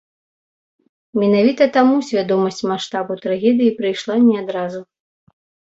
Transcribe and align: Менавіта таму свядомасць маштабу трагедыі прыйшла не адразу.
Менавіта 1.23 1.63
таму 1.77 1.95
свядомасць 2.09 2.65
маштабу 2.73 3.21
трагедыі 3.27 3.77
прыйшла 3.83 4.15
не 4.27 4.35
адразу. 4.45 4.79